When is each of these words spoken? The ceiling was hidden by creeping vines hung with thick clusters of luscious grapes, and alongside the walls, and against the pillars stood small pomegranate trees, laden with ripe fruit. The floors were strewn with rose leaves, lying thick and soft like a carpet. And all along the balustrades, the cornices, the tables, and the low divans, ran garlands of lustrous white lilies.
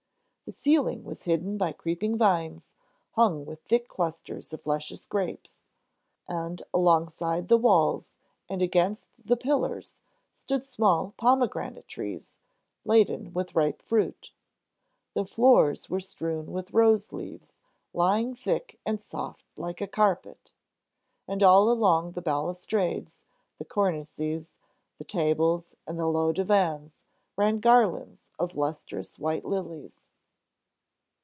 The 0.43 0.57
ceiling 0.57 1.05
was 1.05 1.23
hidden 1.23 1.57
by 1.57 1.71
creeping 1.71 2.17
vines 2.17 2.73
hung 3.11 3.45
with 3.45 3.61
thick 3.61 3.87
clusters 3.87 4.51
of 4.51 4.67
luscious 4.67 5.05
grapes, 5.05 5.61
and 6.27 6.61
alongside 6.73 7.47
the 7.47 7.55
walls, 7.55 8.15
and 8.49 8.61
against 8.61 9.11
the 9.17 9.37
pillars 9.37 10.01
stood 10.33 10.65
small 10.65 11.13
pomegranate 11.15 11.87
trees, 11.87 12.35
laden 12.83 13.31
with 13.31 13.55
ripe 13.55 13.81
fruit. 13.81 14.33
The 15.13 15.23
floors 15.23 15.89
were 15.89 16.01
strewn 16.01 16.51
with 16.51 16.73
rose 16.73 17.13
leaves, 17.13 17.55
lying 17.93 18.35
thick 18.35 18.77
and 18.85 18.99
soft 18.99 19.45
like 19.55 19.79
a 19.79 19.87
carpet. 19.87 20.51
And 21.29 21.41
all 21.41 21.71
along 21.71 22.11
the 22.11 22.21
balustrades, 22.21 23.23
the 23.57 23.63
cornices, 23.63 24.51
the 24.97 25.05
tables, 25.05 25.77
and 25.87 25.97
the 25.97 26.07
low 26.07 26.33
divans, 26.33 26.97
ran 27.37 27.61
garlands 27.61 28.29
of 28.37 28.53
lustrous 28.57 29.17
white 29.17 29.45
lilies. 29.45 30.01